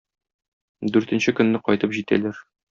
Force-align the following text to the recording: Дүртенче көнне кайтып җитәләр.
Дүртенче 0.95 1.35
көнне 1.41 1.63
кайтып 1.69 1.97
җитәләр. 2.01 2.45